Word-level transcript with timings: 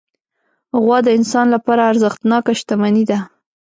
غوا 0.81 0.97
د 1.05 1.07
انسان 1.17 1.45
لپاره 1.55 1.81
ارزښتناکه 1.91 2.51
شتمني 2.59 3.03
ده. 3.09 3.19